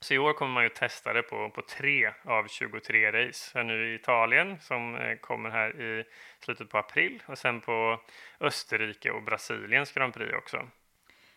så 0.03 0.13
i 0.13 0.17
år 0.17 0.33
kommer 0.33 0.53
man 0.53 0.63
ju 0.63 0.69
testa 0.69 1.13
det 1.13 1.23
på, 1.23 1.49
på 1.49 1.61
tre 1.61 2.11
av 2.25 2.47
23 2.47 3.11
race. 3.11 3.51
Här 3.53 3.63
nu 3.63 3.91
i 3.91 3.95
Italien 3.95 4.59
som 4.61 4.95
eh, 4.95 5.17
kommer 5.17 5.49
här 5.49 5.81
i 5.81 6.03
slutet 6.39 6.69
på 6.69 6.77
april 6.77 7.23
och 7.25 7.37
sen 7.37 7.61
på 7.61 8.01
Österrike 8.39 9.11
och 9.11 9.23
Brasiliens 9.23 9.91
Grand 9.91 10.13
Prix 10.13 10.33
också. 10.33 10.67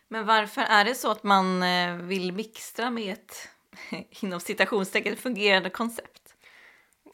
Men 0.07 0.25
varför 0.25 0.61
är 0.61 0.85
det 0.85 0.95
så 0.95 1.11
att 1.11 1.23
man 1.23 1.63
eh, 1.63 1.95
vill 1.95 2.33
mixtra 2.33 2.89
med 2.89 3.13
ett 3.13 3.49
inom 4.23 4.39
citationstecken 4.39 5.15
fungerande 5.15 5.69
koncept? 5.69 6.35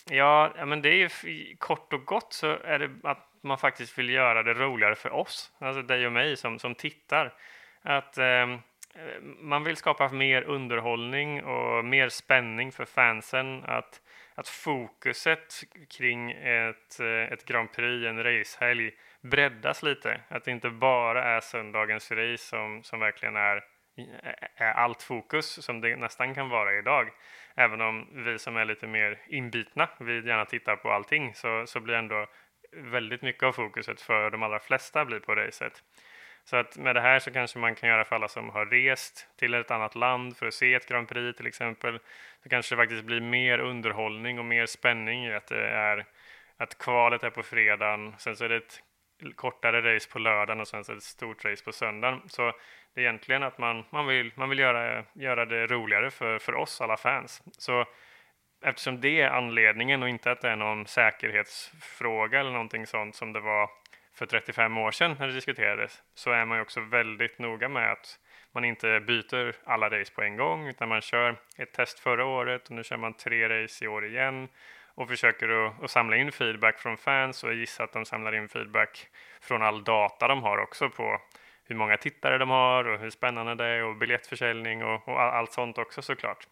Ja, 0.10 0.54
men 0.66 0.82
det 0.82 0.90
är 0.90 0.96
ju 0.96 1.10
kort 1.58 1.94
och 1.94 2.06
gott 2.06 2.34
så 2.34 2.48
är 2.48 2.80
det 2.80 3.10
att 3.10 3.30
man 3.42 3.58
faktiskt 3.58 3.98
vill 3.98 4.10
göra 4.10 4.44
det 4.44 4.54
roligare 4.54 4.96
för 4.96 5.10
oss, 5.10 5.52
alltså 5.60 5.82
dig 5.82 6.06
och 6.06 6.12
mig 6.12 6.38
som, 6.38 6.60
som 6.60 6.76
tittar. 6.76 7.34
Att 7.82 8.18
eh, 8.18 8.26
Eh, 8.26 8.60
Eh, 8.96 9.22
man 9.22 9.64
vill 9.64 9.78
skapa 9.78 10.10
mer 10.10 10.44
underhållning 10.44 11.44
och 11.44 11.86
mer 11.86 12.10
spänning 12.10 12.72
för 12.72 12.86
fansen. 12.86 13.64
Att, 13.64 14.02
att 14.36 14.48
fokuset 14.48 15.54
kring 15.98 16.32
ett, 16.32 17.00
eh, 17.00 17.34
ett 17.34 17.46
Grand 17.46 17.72
Prix, 17.72 18.08
en 18.08 18.24
racehelg, 18.24 18.92
breddas 19.22 19.84
lite. 19.84 20.22
Att 20.28 20.44
det 20.44 20.52
inte 20.52 20.70
bara 20.70 21.24
är 21.24 21.40
söndagens 21.40 22.12
race 22.12 22.44
som, 22.44 22.84
som 22.84 23.00
verkligen 23.00 23.36
är, 23.36 23.56
eh, 23.98 24.34
är 24.56 24.74
allt 24.74 25.04
fokus 25.04 25.66
som 25.66 25.82
det 25.82 25.96
nästan 25.96 26.36
kan 26.36 26.50
vara 26.50 26.78
idag. 26.78 27.10
Även 27.56 27.82
om 27.82 28.08
vi 28.26 28.40
som 28.40 28.58
är 28.58 28.66
lite 28.66 28.88
mer 28.88 29.20
inbitna, 29.28 29.90
vi 30.00 30.28
gärna 30.28 30.46
tittar 30.46 30.76
på 30.76 30.92
allting, 30.92 31.34
så, 31.36 31.68
så 31.68 31.80
blir 31.80 31.96
ändå 31.96 32.28
väldigt 32.72 33.22
mycket 33.22 33.44
av 33.44 33.52
fokuset 33.52 34.02
för 34.02 34.30
de 34.30 34.44
allra 34.44 34.60
flesta 34.60 35.06
blir 35.06 35.20
på 35.20 35.36
racet. 35.36 35.84
Så 36.46 36.56
att 36.56 36.78
med 36.78 36.96
det 36.96 37.02
här 37.02 37.20
så 37.20 37.32
kanske 37.32 37.60
man 37.60 37.76
kan 37.76 37.90
göra 37.90 38.06
för 38.06 38.16
alla 38.16 38.28
som 38.28 38.50
har 38.50 38.66
rest 38.66 39.28
till 39.38 39.54
ett 39.54 39.72
annat 39.72 39.96
land 39.96 40.38
för 40.38 40.46
att 40.46 40.54
se 40.54 40.74
ett 40.74 40.88
Grand 40.88 41.08
Prix 41.08 41.38
till 41.38 41.48
exempel. 41.48 42.00
Så 42.44 42.50
kanske 42.50 42.76
det 42.76 42.82
faktiskt 42.82 43.04
blir 43.04 43.22
mer 43.22 43.60
underhållning 43.60 44.40
och 44.40 44.46
mer 44.46 44.66
spänning 44.66 45.26
i 45.26 45.34
att 45.34 45.48
det 45.48 45.68
är 45.68 46.06
att 46.58 46.78
kvalet 46.78 47.24
är 47.24 47.30
på 47.30 47.44
fredagen, 47.44 48.16
sen 48.18 48.36
så 48.36 48.46
är 48.46 48.50
det 48.50 48.56
ett 48.56 48.82
kortare 49.36 49.96
race 49.96 50.10
på 50.10 50.20
lördagen 50.20 50.62
och 50.62 50.68
sen 50.68 50.84
så 50.84 50.92
är 50.92 50.96
det 50.96 51.00
ett 51.00 51.04
stort 51.04 51.46
race 51.46 51.64
på 51.64 51.72
söndagen. 51.72 52.22
Så 52.26 52.54
det 52.94 53.02
är 53.02 53.06
egentligen 53.06 53.44
att 53.44 53.58
man, 53.58 53.86
man 53.90 54.08
vill, 54.08 54.32
man 54.36 54.50
vill 54.50 54.60
göra, 54.60 55.06
göra 55.14 55.46
det 55.46 55.68
roligare 55.68 56.12
för, 56.12 56.40
för 56.40 56.56
oss 56.56 56.82
alla 56.82 56.98
fans. 56.98 57.44
Så 57.58 57.86
eftersom 58.66 59.02
det 59.02 59.22
är 59.22 59.30
anledningen 59.30 60.04
och 60.04 60.10
inte 60.10 60.32
att 60.32 60.42
det 60.42 60.50
är 60.50 60.56
någon 60.56 60.88
säkerhetsfråga 60.88 62.40
eller 62.40 62.52
någonting 62.52 62.88
sånt 62.88 63.16
som 63.16 63.34
det 63.34 63.40
var 63.40 63.70
för 64.14 64.26
35 64.26 64.78
år 64.78 64.92
sedan 64.92 65.16
när 65.20 65.28
det 65.28 65.34
diskuterades 65.34 66.04
så 66.16 66.32
är 66.32 66.46
man 66.46 66.58
ju 66.58 66.62
också 66.62 66.82
väldigt 66.82 67.40
noga 67.40 67.70
med 67.70 67.92
att 67.92 68.20
man 68.52 68.66
inte 68.66 69.00
byter 69.00 69.56
alla 69.64 69.90
race 69.90 70.14
på 70.14 70.22
en 70.22 70.38
gång 70.38 70.68
utan 70.68 70.90
man 70.90 71.02
kör 71.02 71.36
ett 71.58 71.74
test 71.74 72.00
förra 72.00 72.26
året 72.26 72.68
och 72.68 72.72
nu 72.72 72.84
kör 72.84 72.98
man 72.98 73.14
tre 73.14 73.50
race 73.50 73.86
i 73.86 73.88
år 73.88 74.06
igen 74.06 74.48
och 74.96 75.10
försöker 75.10 75.50
att, 75.50 75.84
att 75.84 75.92
samla 75.92 76.16
in 76.16 76.32
feedback 76.32 76.80
från 76.80 76.98
fans 76.98 77.44
och 77.44 77.50
jag 77.50 77.58
gissar 77.58 77.84
att 77.84 77.94
de 77.94 78.06
samlar 78.06 78.36
in 78.36 78.50
feedback 78.50 79.08
från 79.42 79.62
all 79.62 79.84
data 79.84 80.28
de 80.28 80.44
har 80.44 80.58
också 80.58 80.90
på 80.90 81.22
hur 81.66 81.76
många 81.76 81.98
tittare 81.98 82.38
de 82.38 82.50
har 82.50 82.88
och 82.88 83.00
hur 83.00 83.10
spännande 83.10 83.56
det 83.56 83.66
är 83.66 83.84
och 83.84 83.96
biljettförsäljning 83.96 84.84
och, 84.84 85.08
och 85.08 85.22
allt 85.22 85.52
sånt 85.52 85.78
också 85.78 86.02
såklart. 86.02 86.48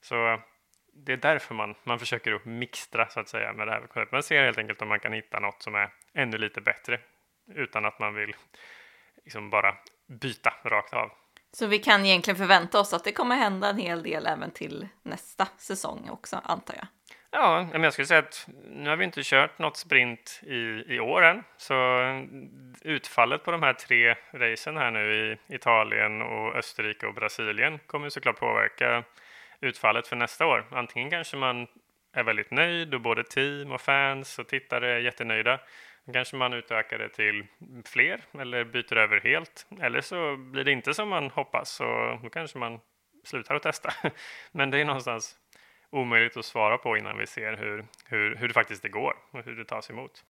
Så 0.00 0.40
det 0.92 1.12
är 1.12 1.16
därför 1.16 1.54
man, 1.54 1.74
man 1.84 1.98
försöker 1.98 2.32
att 2.32 2.44
mixtra 2.44 3.08
så 3.08 3.20
att 3.20 3.28
säga 3.28 3.52
med 3.52 3.66
det 3.66 3.72
här. 3.72 4.08
Man 4.12 4.22
ser 4.22 4.44
helt 4.44 4.58
enkelt 4.58 4.82
om 4.82 4.88
man 4.88 5.00
kan 5.00 5.12
hitta 5.12 5.40
något 5.40 5.62
som 5.62 5.74
är 5.74 5.90
ännu 6.14 6.38
lite 6.38 6.60
bättre 6.60 7.00
utan 7.54 7.84
att 7.84 7.98
man 7.98 8.14
vill 8.14 8.34
liksom 9.24 9.50
bara 9.50 9.76
byta 10.06 10.54
rakt 10.64 10.94
av. 10.94 11.10
Så 11.52 11.66
vi 11.66 11.78
kan 11.78 12.06
egentligen 12.06 12.36
förvänta 12.36 12.80
oss 12.80 12.92
att 12.92 13.04
det 13.04 13.12
kommer 13.12 13.36
hända 13.36 13.68
en 13.68 13.78
hel 13.78 14.02
del 14.02 14.26
även 14.26 14.50
till 14.50 14.88
nästa 15.02 15.46
säsong 15.58 16.08
också, 16.10 16.40
antar 16.44 16.74
jag. 16.74 16.86
Ja, 17.34 17.68
men 17.72 17.82
jag 17.82 17.92
skulle 17.92 18.06
säga 18.06 18.18
att 18.18 18.48
nu 18.66 18.90
har 18.90 18.96
vi 18.96 19.04
inte 19.04 19.20
kört 19.24 19.58
något 19.58 19.76
sprint 19.76 20.40
i, 20.42 20.84
i 20.94 21.00
år 21.00 21.24
än, 21.24 21.44
så 21.56 21.74
utfallet 22.82 23.44
på 23.44 23.50
de 23.50 23.62
här 23.62 23.72
tre 23.72 24.14
racen 24.32 24.76
här 24.76 24.90
nu 24.90 25.14
i 25.48 25.54
Italien 25.54 26.22
och 26.22 26.56
Österrike 26.56 27.06
och 27.06 27.14
Brasilien 27.14 27.78
kommer 27.86 28.08
såklart 28.08 28.38
påverka 28.38 29.04
utfallet 29.60 30.08
för 30.08 30.16
nästa 30.16 30.46
år. 30.46 30.66
Antingen 30.70 31.10
kanske 31.10 31.36
man 31.36 31.66
är 32.12 32.24
väldigt 32.24 32.50
nöjd 32.50 32.94
och 32.94 33.00
både 33.00 33.24
team 33.24 33.72
och 33.72 33.80
fans 33.80 34.38
och 34.38 34.48
tittare 34.48 34.92
är 34.94 34.98
jättenöjda. 34.98 35.60
Kanske 36.12 36.36
man 36.36 36.52
utökar 36.52 36.98
det 36.98 37.08
till 37.08 37.46
fler 37.84 38.20
eller 38.32 38.64
byter 38.64 38.96
över 38.96 39.20
helt. 39.20 39.66
Eller 39.80 40.00
så 40.00 40.36
blir 40.36 40.64
det 40.64 40.72
inte 40.72 40.94
som 40.94 41.08
man 41.08 41.30
hoppas 41.30 41.80
och 41.80 42.22
då 42.22 42.30
kanske 42.32 42.58
man 42.58 42.80
slutar 43.24 43.54
att 43.54 43.62
testa. 43.62 43.92
Men 44.52 44.70
det 44.70 44.80
är 44.80 44.84
någonstans 44.84 45.36
omöjligt 45.90 46.36
att 46.36 46.44
svara 46.44 46.78
på 46.78 46.96
innan 46.96 47.18
vi 47.18 47.26
ser 47.26 47.56
hur, 47.56 47.86
hur, 48.04 48.36
hur 48.36 48.48
det 48.48 48.54
faktiskt 48.54 48.82
det 48.82 48.88
går 48.88 49.16
och 49.30 49.44
hur 49.44 49.56
det 49.56 49.64
tas 49.64 49.90
emot. 49.90 50.24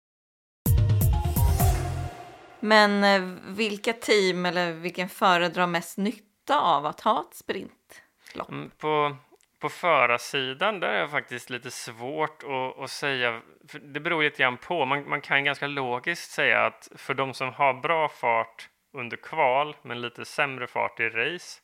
Men 2.60 3.04
eh, 3.04 3.38
vilka 3.48 3.94
team 3.94 4.46
eller 4.46 4.74
vilken 4.74 5.10
föredrar 5.10 5.68
mest 5.68 5.98
nytta 5.98 6.62
av 6.62 6.86
att 6.86 7.02
ha 7.02 7.22
ett 7.22 7.36
sprintlopp? 7.36 8.50
Mm, 8.50 8.72
på, 8.78 9.18
på 9.62 9.70
förarsidan 9.70 10.80
där 10.80 10.90
är 10.90 11.02
det 11.02 11.08
faktiskt 11.08 11.50
lite 11.50 11.72
svårt 11.72 12.44
att, 12.44 12.84
att 12.84 12.92
säga. 12.92 13.42
det 13.82 14.00
beror 14.00 14.24
lite 14.24 14.44
grann 14.44 14.58
på. 14.58 14.86
Man, 14.86 15.10
man 15.10 15.22
kan 15.22 15.44
ganska 15.44 15.68
logiskt 15.68 16.32
säga 16.32 16.66
att 16.66 16.90
för 16.96 17.14
de 17.14 17.34
som 17.34 17.54
har 17.54 17.74
bra 17.74 18.10
fart 18.10 18.70
under 18.94 19.18
kval 19.18 19.76
men 19.82 20.02
lite 20.02 20.26
sämre 20.26 20.68
fart 20.68 21.00
i 21.00 21.10
race 21.10 21.62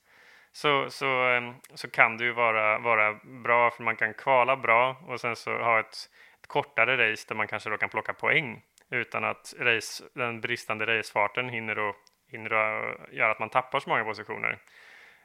så, 0.51 0.89
så, 0.89 1.05
ehm, 1.05 1.53
så 1.73 1.89
kan 1.89 2.17
det 2.17 2.23
ju 2.23 2.31
vara, 2.31 2.79
vara 2.79 3.13
bra 3.23 3.71
för 3.71 3.83
man 3.83 3.95
kan 3.95 4.13
kvala 4.13 4.55
bra 4.55 4.97
och 5.07 5.19
sen 5.19 5.35
så 5.35 5.51
ha 5.57 5.79
ett, 5.79 5.95
ett 6.41 6.47
kortare 6.47 7.11
race 7.11 7.25
där 7.27 7.35
man 7.35 7.47
kanske 7.47 7.69
då 7.69 7.77
kan 7.77 7.89
plocka 7.89 8.13
poäng 8.13 8.61
utan 8.89 9.23
att 9.23 9.53
race, 9.59 10.03
den 10.13 10.41
bristande 10.41 10.85
racefarten 10.85 11.49
hinner, 11.49 11.75
då, 11.75 11.95
hinner 12.31 12.49
då 12.49 12.95
göra 13.11 13.31
att 13.31 13.39
man 13.39 13.49
tappar 13.49 13.79
så 13.79 13.89
många 13.89 14.03
positioner. 14.03 14.59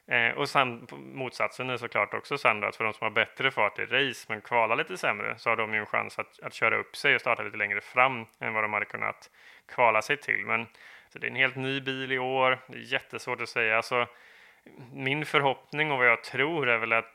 Eh, 0.07 0.37
och 0.37 0.49
sen, 0.49 0.87
motsatsen 0.91 1.69
är 1.69 1.77
såklart 1.77 2.13
också 2.13 2.37
sen 2.37 2.63
att 2.63 2.75
för 2.75 2.83
de 2.83 2.93
som 2.93 3.05
har 3.05 3.11
bättre 3.11 3.51
fart 3.51 3.79
i 3.79 3.85
race 3.85 4.25
men 4.29 4.41
kvalar 4.41 4.75
lite 4.75 4.97
sämre 4.97 5.37
så 5.37 5.49
har 5.49 5.57
de 5.57 5.73
ju 5.73 5.79
en 5.79 5.85
chans 5.85 6.19
att, 6.19 6.39
att 6.39 6.53
köra 6.53 6.77
upp 6.77 6.95
sig 6.95 7.15
och 7.15 7.21
starta 7.21 7.43
lite 7.43 7.57
längre 7.57 7.81
fram 7.81 8.25
än 8.39 8.53
vad 8.53 8.63
de 8.63 8.73
hade 8.73 8.85
kunnat 8.85 9.29
kvala 9.65 10.01
sig 10.01 10.17
till. 10.17 10.45
Men 10.45 10.65
så 11.09 11.19
det 11.19 11.27
är 11.27 11.31
en 11.31 11.35
helt 11.35 11.55
ny 11.55 11.81
bil 11.81 12.11
i 12.11 12.19
år. 12.19 12.59
Det 12.67 12.77
är 12.77 12.93
jättesvårt 12.93 13.41
att 13.41 13.49
säga. 13.49 13.81
Så 13.81 14.07
min 14.93 15.25
förhoppning 15.25 15.91
och 15.91 15.97
vad 15.97 16.07
jag 16.07 16.23
tror 16.23 16.69
är 16.69 16.77
väl 16.77 16.93
att 16.93 17.13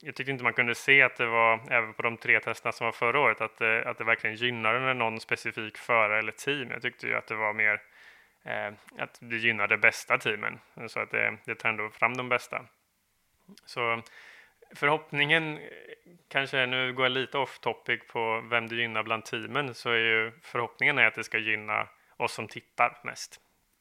jag 0.00 0.14
tyckte 0.14 0.32
inte 0.32 0.44
man 0.44 0.52
kunde 0.52 0.74
se 0.74 1.02
att 1.02 1.16
det 1.16 1.26
var, 1.26 1.60
även 1.70 1.94
på 1.94 2.02
de 2.02 2.16
tre 2.16 2.40
testerna 2.40 2.72
som 2.72 2.84
var 2.84 2.92
förra 2.92 3.20
året, 3.20 3.40
att 3.40 3.56
det, 3.56 3.84
att 3.84 3.98
det 3.98 4.04
verkligen 4.04 4.36
gynnade 4.36 4.94
någon 4.94 5.20
specifik 5.20 5.78
förare 5.78 6.18
eller 6.18 6.32
team. 6.32 6.70
Jag 6.70 6.82
tyckte 6.82 7.06
ju 7.06 7.14
att 7.14 7.26
det 7.26 7.34
var 7.34 7.52
mer 7.52 7.80
att 8.98 9.18
det 9.20 9.36
gynnade 9.36 9.78
bästa 9.78 10.18
teamen, 10.18 10.58
så 10.88 11.00
att 11.00 11.10
det, 11.10 11.38
det 11.44 11.54
tar 11.54 11.68
ändå 11.68 11.90
fram 11.90 12.16
de 12.16 12.28
bästa. 12.28 12.64
Så 13.64 14.02
förhoppningen, 14.74 15.58
kanske 16.28 16.66
nu 16.66 16.92
går 16.92 17.04
jag 17.04 17.12
lite 17.12 17.38
off 17.38 17.58
topic 17.58 18.00
på 18.08 18.40
vem 18.50 18.68
det 18.68 18.76
gynnar 18.76 19.02
bland 19.02 19.24
teamen, 19.24 19.74
så 19.74 19.90
är 19.90 19.98
ju 19.98 20.32
förhoppningen 20.42 20.98
är 20.98 21.06
att 21.06 21.14
det 21.14 21.24
ska 21.24 21.38
gynna 21.38 21.88
oss 22.16 22.32
som 22.32 22.48
tittar 22.48 23.00
mest. 23.04 23.40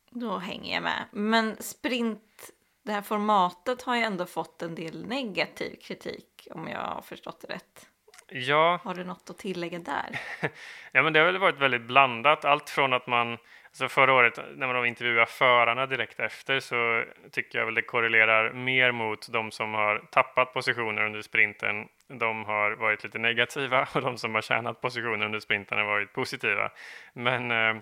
Då 0.09 0.37
hänger 0.37 0.73
jag 0.73 0.83
med. 0.83 1.05
Men 1.11 1.55
sprint 1.57 2.51
det 2.87 2.93
här 2.93 3.01
formatet 3.01 3.81
har 3.81 3.95
ju 3.95 4.01
ändå 4.01 4.25
fått 4.25 4.61
en 4.61 4.75
del 4.75 5.05
negativ 5.05 5.75
kritik 5.81 6.47
om 6.51 6.67
jag 6.67 6.79
har 6.79 7.01
förstått 7.01 7.41
det 7.41 7.53
rätt. 7.53 7.89
Ja. 8.27 8.79
Har 8.83 8.95
du 8.95 9.03
något 9.03 9.29
att 9.29 9.37
tillägga 9.37 9.79
där? 9.79 10.19
ja, 10.91 11.03
men 11.03 11.13
det 11.13 11.19
har 11.19 11.25
väl 11.25 11.37
varit 11.37 11.59
väldigt 11.59 11.81
blandat. 11.81 12.45
Allt 12.45 12.69
från 12.69 12.93
att 12.93 13.07
man, 13.07 13.37
alltså 13.81 13.93
förra 13.93 14.13
året 14.13 14.39
när 14.55 14.67
man 14.67 14.85
intervjuade 14.85 15.25
förarna 15.25 15.85
direkt 15.85 16.19
efter 16.19 16.59
så 16.59 17.03
tycker 17.31 17.59
jag 17.59 17.65
väl 17.65 17.75
det 17.75 17.81
korrelerar 17.81 18.53
mer 18.53 18.91
mot 18.91 19.31
de 19.31 19.51
som 19.51 19.73
har 19.73 20.03
tappat 20.11 20.53
positioner 20.53 21.05
under 21.05 21.21
sprinten. 21.21 21.87
De 22.07 22.45
har 22.45 22.71
varit 22.71 23.03
lite 23.03 23.19
negativa 23.19 23.87
och 23.93 24.01
de 24.01 24.17
som 24.17 24.35
har 24.35 24.41
tjänat 24.41 24.81
positioner 24.81 25.25
under 25.25 25.39
sprinten 25.39 25.77
har 25.77 25.85
varit 25.85 26.13
positiva. 26.13 26.71
Men 27.13 27.51
eh, 27.51 27.81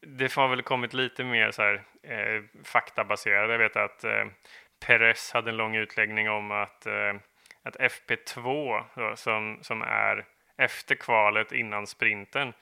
det 0.00 0.34
har 0.34 0.48
väl 0.48 0.62
kommit 0.62 0.94
lite 0.94 1.24
mer 1.24 1.50
så 1.50 1.62
här, 1.62 1.82
eh, 2.02 2.42
faktabaserade. 2.64 3.52
Jag 3.52 3.58
vet 3.58 3.76
att 3.76 4.04
eh, 4.04 4.24
Perez 4.86 5.32
hade 5.32 5.50
en 5.50 5.56
lång 5.56 5.76
utläggning 5.76 6.30
om 6.30 6.50
att, 6.50 6.86
eh, 6.86 7.14
att 7.62 7.76
FP2 7.76 8.82
då, 8.94 9.16
som, 9.16 9.58
som 9.62 9.82
är 9.82 10.24
efter 10.56 10.94
kvalet 10.94 11.52
innan 11.52 11.86
sprinten, 11.86 12.52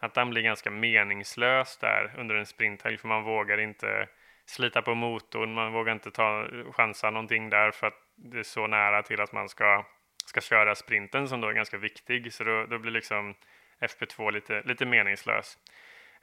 att 0.00 0.14
den 0.14 0.30
blir 0.30 0.42
ganska 0.42 0.70
meningslös 0.70 1.78
där 1.78 2.14
under 2.18 2.34
en 2.34 2.46
sprinthelg 2.46 2.98
för 2.98 3.08
man 3.08 3.22
vågar 3.22 3.60
inte 3.60 4.08
slita 4.46 4.82
på 4.82 4.94
motorn, 4.94 5.54
man 5.54 5.72
vågar 5.72 5.92
inte 5.92 6.10
ta 6.10 6.48
chansa 6.72 7.10
någonting 7.10 7.50
där 7.50 7.70
för 7.70 7.86
att 7.86 7.94
det 8.16 8.38
är 8.38 8.42
så 8.42 8.66
nära 8.66 9.02
till 9.02 9.20
att 9.20 9.32
man 9.32 9.48
ska, 9.48 9.86
ska 10.26 10.40
köra 10.40 10.74
sprinten 10.74 11.28
som 11.28 11.40
då 11.40 11.48
är 11.48 11.52
ganska 11.52 11.78
viktig. 11.78 12.32
Så 12.32 12.44
då, 12.44 12.66
då 12.66 12.78
blir 12.78 12.92
liksom 12.92 13.34
FP2 13.80 14.32
lite, 14.32 14.62
lite 14.62 14.86
meningslös. 14.86 15.58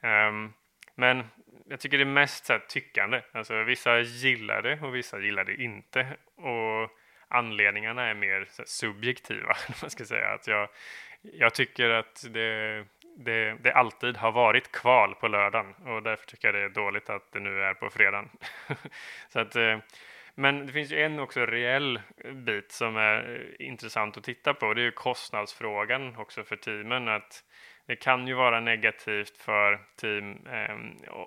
Um, 0.02 0.54
men 0.96 1.24
jag 1.66 1.80
tycker 1.80 1.98
det 1.98 2.04
är 2.04 2.06
mest 2.06 2.46
så 2.46 2.54
här, 2.54 2.60
tyckande. 2.60 3.22
Alltså, 3.32 3.64
vissa 3.64 4.00
gillar 4.00 4.62
det 4.62 4.80
och 4.82 4.96
vissa 4.96 5.20
gillar 5.20 5.44
det 5.44 5.56
inte. 5.56 6.08
Och 6.36 6.92
anledningarna 7.28 8.04
är 8.04 8.14
mer 8.14 8.48
här, 8.58 8.66
subjektiva. 8.66 9.56
Man 9.82 9.90
ska 9.90 10.06
säga. 10.06 10.28
Att 10.28 10.48
jag, 10.48 10.70
jag 11.22 11.54
tycker 11.54 11.90
att 11.90 12.26
det, 12.30 12.86
det, 13.18 13.58
det, 13.64 13.74
alltid 13.74 14.18
har 14.18 14.32
varit 14.32 14.72
kval 14.72 15.16
på 15.16 15.28
lördagen 15.28 15.74
och 15.86 16.04
därför 16.04 16.26
tycker 16.26 16.48
jag 16.48 16.56
det 16.56 16.62
är 16.62 16.84
dåligt 16.84 17.10
att 17.10 17.32
det 17.32 17.40
nu 17.40 17.64
är 17.64 17.74
på 17.74 17.90
fredagen. 17.90 18.30
så 19.30 19.40
att, 19.40 19.56
eh, 19.56 19.78
men 20.36 20.68
det 20.68 20.74
finns 20.74 20.92
ju 20.92 21.02
en 21.02 21.20
också 21.20 21.46
reell 21.46 22.02
bit 22.34 22.72
som 22.72 22.98
är 22.98 23.36
eh, 23.60 23.68
intressant 23.68 24.18
att 24.18 24.24
titta 24.24 24.54
på. 24.54 24.74
Det 24.74 24.82
är 24.82 24.86
ju 24.86 24.92
kostnadsfrågan 24.92 26.16
också 26.18 26.44
för 26.44 26.56
teamen. 26.56 27.08
Att 27.08 27.44
det 27.86 27.96
kan 27.96 28.28
ju 28.28 28.34
vara 28.34 28.60
negativt 28.60 29.38
för 29.38 29.80
team, 29.96 30.48
eh, 30.52 30.76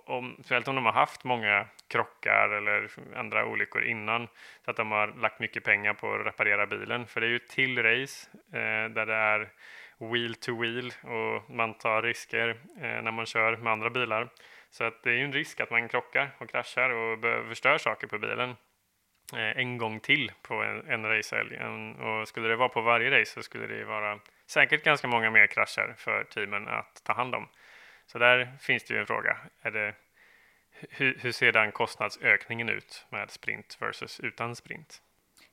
om, 0.05 0.35
speciellt 0.39 0.69
om 0.69 0.75
de 0.75 0.85
har 0.85 0.93
haft 0.93 1.25
många 1.25 1.67
krockar 1.89 2.49
eller 2.49 2.91
andra 3.17 3.47
olyckor 3.47 3.85
innan, 3.85 4.29
så 4.65 4.71
att 4.71 4.77
de 4.77 4.91
har 4.91 5.09
lagt 5.09 5.41
mycket 5.41 5.65
pengar 5.65 5.95
på 5.95 6.15
att 6.15 6.27
reparera 6.27 6.67
bilen. 6.67 7.07
För 7.07 7.21
det 7.21 7.27
är 7.27 7.31
ju 7.31 7.39
till 7.39 7.83
race 7.83 8.29
eh, 8.53 8.91
där 8.91 9.07
det 9.07 9.15
är 9.15 9.49
wheel 10.01 10.35
to 10.35 10.61
wheel 10.61 10.93
och 11.03 11.51
man 11.51 11.75
tar 11.75 12.03
risker 12.03 12.49
eh, 12.77 13.03
när 13.03 13.11
man 13.11 13.27
kör 13.27 13.57
med 13.57 13.73
andra 13.73 13.91
bilar. 13.91 14.29
Så 14.71 14.85
att 14.85 15.03
det 15.03 15.11
är 15.11 15.15
ju 15.15 15.25
en 15.25 15.33
risk 15.33 15.61
att 15.61 15.71
man 15.71 15.89
krockar 15.89 16.31
och 16.39 16.51
kraschar 16.51 16.91
och 16.91 17.21
förstör 17.49 17.79
saker 17.79 18.07
på 18.07 18.19
bilen 18.19 18.51
eh, 19.33 19.59
en 19.59 19.79
gång 19.79 20.01
till 20.01 20.33
på 20.43 20.55
en, 20.55 20.91
en 20.91 21.07
racehelg. 21.07 21.59
Och 21.99 22.29
skulle 22.29 22.49
det 22.49 22.57
vara 22.57 22.69
på 22.69 22.81
varje 22.81 23.21
race 23.21 23.33
så 23.33 23.43
skulle 23.43 23.67
det 23.67 23.85
vara 23.85 24.21
säkert 24.47 24.85
ganska 24.85 25.09
många 25.09 25.31
mer 25.31 25.47
krascher 25.47 25.95
för 25.97 26.25
teamen 26.25 26.69
att 26.69 27.03
ta 27.05 27.13
hand 27.13 27.35
om. 27.35 27.49
Så 28.07 28.19
där 28.19 28.53
finns 28.61 28.85
det 28.85 28.95
ju 28.95 29.01
en 29.01 29.07
fråga. 29.07 29.37
Är 29.63 29.71
det, 29.71 29.95
hur, 30.91 31.19
hur 31.21 31.33
ser 31.33 31.53
den 31.53 31.73
kostnadsökningen 31.73 32.69
ut 32.69 33.07
med 33.11 33.31
sprint 33.31 33.77
versus 33.81 34.21
utan 34.21 34.57
sprint? 34.57 35.03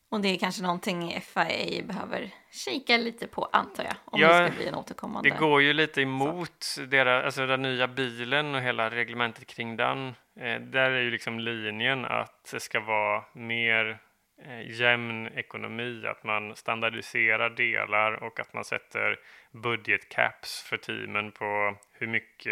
Och 0.10 0.22
det 0.22 0.28
är 0.28 0.38
kanske 0.38 0.64
någonting 0.64 1.22
FIA 1.22 1.84
behöver 1.84 2.30
kika 2.52 2.98
lite 2.98 3.28
på 3.28 3.50
antar 3.52 3.84
jag, 3.84 3.96
om 4.06 4.22
ja, 4.22 4.42
det 4.42 4.48
ska 4.48 4.58
bli 4.58 4.68
en 4.68 4.76
återkommande. 4.76 5.30
Det 5.30 5.38
går 5.38 5.62
ju 5.62 5.74
lite 5.74 6.02
emot 6.02 6.66
deras, 6.88 7.26
alltså 7.26 7.48
den 7.48 7.62
nya 7.62 7.88
bilen 7.88 8.56
och 8.56 8.62
hela 8.62 8.90
reglementet 8.90 9.48
kring 9.48 9.78
den. 9.78 10.08
Eh, 10.40 10.62
där 10.62 10.92
är 10.92 11.02
ju 11.02 11.12
liksom 11.12 11.40
linjen 11.40 12.06
att 12.06 12.50
det 12.52 12.60
ska 12.60 12.80
vara 12.80 13.24
mer 13.34 14.00
eh, 14.46 14.80
jämn 14.80 15.28
ekonomi, 15.28 16.04
att 16.08 16.24
man 16.24 16.56
standardiserar 16.56 17.50
delar 17.50 18.24
och 18.24 18.40
att 18.40 18.54
man 18.54 18.64
sätter 18.64 19.20
budgetcaps 19.52 20.62
för 20.62 20.78
teamen 20.78 21.32
på 21.32 21.78
hur 21.94 22.08
mycket 22.08 22.52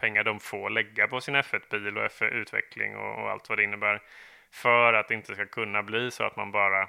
pengar 0.00 0.24
de 0.24 0.40
får 0.40 0.70
lägga 0.70 1.08
på 1.08 1.20
sin 1.20 1.36
F1-bil 1.36 1.98
och 1.98 2.04
F1-utveckling 2.04 2.96
och, 2.96 3.22
och, 3.22 3.30
allt 3.30 3.48
vad 3.48 3.58
det 3.58 3.64
innebär. 3.64 4.02
För 4.52 4.92
att 4.92 5.08
det 5.08 5.14
inte 5.14 5.34
ska 5.34 5.46
kunna 5.46 5.82
bli 5.82 6.10
så 6.10 6.24
att 6.24 6.36
man 6.36 6.52
bara, 6.52 6.88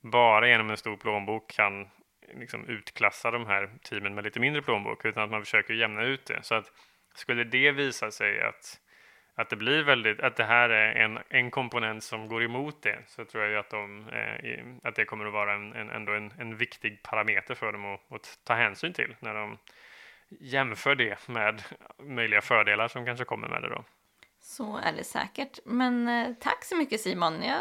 bara 0.00 0.48
genom 0.48 0.70
en 0.70 0.76
stor 0.76 0.96
plånbok 0.96 1.50
kan 1.50 1.88
liksom 2.34 2.68
utklassa 2.68 3.30
de 3.30 3.46
här 3.46 3.70
teamen 3.82 4.14
med 4.14 4.24
lite 4.24 4.40
mindre 4.40 4.62
plånbok, 4.62 5.04
utan 5.04 5.22
att 5.22 5.30
man 5.30 5.42
försöker 5.44 5.74
jämna 5.74 6.02
ut 6.02 6.26
det. 6.26 6.42
Så 6.42 6.54
att 6.54 6.72
skulle 7.14 7.44
det 7.44 7.72
visa 7.72 8.10
sig 8.10 8.42
att 8.42 8.80
att 9.38 9.50
det 9.50 9.56
blir 9.56 9.82
väldigt, 9.82 10.20
att 10.20 10.36
det 10.36 10.44
här 10.44 10.70
är 10.70 10.94
en, 10.94 11.18
en 11.28 11.50
komponent 11.50 12.04
som 12.04 12.28
går 12.28 12.42
emot 12.42 12.82
det 12.82 12.98
så 13.06 13.24
tror 13.24 13.44
jag 13.44 13.60
att, 13.60 13.70
de, 13.70 14.08
eh, 14.08 14.88
att 14.88 14.94
det 14.94 15.04
kommer 15.04 15.26
att 15.26 15.32
vara 15.32 15.54
en, 15.54 15.72
en, 15.72 15.90
ändå 15.90 16.12
en, 16.12 16.32
en 16.38 16.56
viktig 16.56 17.02
parameter 17.02 17.54
för 17.54 17.72
dem 17.72 17.84
att, 17.84 18.12
att, 18.12 18.38
ta 18.44 18.54
hänsyn 18.54 18.92
till 18.92 19.16
när 19.20 19.34
de 19.34 19.58
jämför 20.28 20.94
det 20.94 21.28
med 21.28 21.62
möjliga 21.98 22.40
fördelar 22.40 22.88
som 22.88 23.06
kanske 23.06 23.24
kommer 23.24 23.48
med 23.48 23.62
det 23.62 23.68
då. 23.68 23.84
Så 24.48 24.76
är 24.76 24.92
det 24.92 25.04
säkert. 25.04 25.58
Men 25.64 26.08
eh, 26.08 26.34
tack 26.40 26.64
så 26.64 26.76
mycket 26.76 27.00
Simon. 27.00 27.42
Jag 27.42 27.58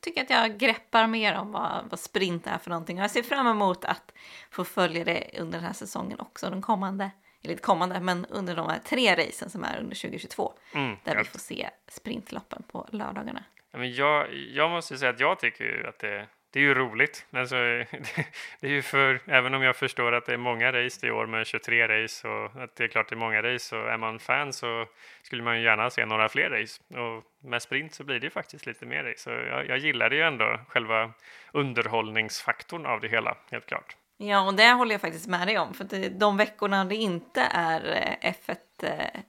tycker 0.00 0.22
att 0.22 0.30
jag 0.30 0.58
greppar 0.58 1.06
mer 1.06 1.38
om 1.38 1.52
vad, 1.52 1.84
vad 1.90 2.00
sprint 2.00 2.46
är 2.46 2.58
för 2.58 2.70
någonting. 2.70 2.98
Och 2.98 3.04
jag 3.04 3.10
ser 3.10 3.22
fram 3.22 3.46
emot 3.46 3.84
att 3.84 4.12
få 4.50 4.64
följa 4.64 5.04
det 5.04 5.30
under 5.40 5.58
den 5.58 5.66
här 5.66 5.72
säsongen 5.72 6.20
också. 6.20 6.50
Den 6.50 6.62
kommande, 6.62 7.10
eller 7.42 7.52
inte 7.52 7.62
kommande, 7.62 8.00
men 8.00 8.26
under 8.26 8.56
de 8.56 8.68
här 8.68 8.78
tre 8.78 9.16
racen 9.16 9.50
som 9.50 9.64
är 9.64 9.78
under 9.78 9.96
2022. 9.96 10.52
Mm, 10.74 10.96
där 11.04 11.14
ja. 11.14 11.18
vi 11.18 11.24
får 11.24 11.38
se 11.38 11.70
sprintloppen 11.88 12.62
på 12.62 12.88
lördagarna. 12.92 13.44
Men 13.72 13.94
jag, 13.94 14.34
jag 14.34 14.70
måste 14.70 14.98
säga 14.98 15.10
att 15.10 15.20
jag 15.20 15.38
tycker 15.38 15.88
att 15.88 15.98
det, 15.98 16.26
det 16.50 16.58
är 16.58 16.62
ju 16.62 16.74
roligt. 16.74 17.26
Alltså, 17.30 17.54
det 18.60 18.66
är 18.66 18.70
ju 18.70 18.82
för, 18.82 19.20
även 19.26 19.54
om 19.54 19.62
jag 19.62 19.76
förstår 19.76 20.12
att 20.12 20.26
det 20.26 20.32
är 20.32 20.38
många 20.38 20.72
race 20.72 21.06
i 21.06 21.10
år 21.10 21.26
med 21.26 21.46
23 21.46 21.88
race 21.88 22.28
och 22.28 22.62
att 22.62 22.76
det 22.76 22.84
är 22.84 22.88
klart 22.88 23.08
det 23.08 23.14
är 23.14 23.16
många 23.16 23.42
race 23.42 23.64
så 23.64 23.86
är 23.86 23.96
man 23.96 24.18
fan 24.18 24.52
så 24.52 24.86
skulle 25.22 25.42
man 25.42 25.58
ju 25.58 25.64
gärna 25.64 25.90
se 25.90 26.06
några 26.06 26.28
fler 26.28 26.50
race. 26.50 26.82
Och 27.00 27.48
med 27.48 27.62
sprint 27.62 27.94
så 27.94 28.04
blir 28.04 28.20
det 28.20 28.26
ju 28.26 28.30
faktiskt 28.30 28.66
lite 28.66 28.86
mer 28.86 29.04
race. 29.04 29.22
Så 29.22 29.30
jag, 29.30 29.68
jag 29.68 29.78
gillar 29.78 30.10
det 30.10 30.16
ju 30.16 30.22
ändå, 30.22 30.60
själva 30.68 31.12
underhållningsfaktorn 31.52 32.86
av 32.86 33.00
det 33.00 33.08
hela, 33.08 33.36
helt 33.50 33.66
klart. 33.66 33.96
Ja, 34.16 34.46
och 34.46 34.54
det 34.54 34.70
håller 34.70 34.94
jag 34.94 35.00
faktiskt 35.00 35.26
med 35.26 35.48
dig 35.48 35.58
om. 35.58 35.74
För 35.74 36.08
de 36.08 36.36
veckorna 36.36 36.84
det 36.84 36.96
inte 36.96 37.40
är 37.50 38.06
eh, 38.20 38.32
F1 38.32 38.56
eh, 38.82 39.20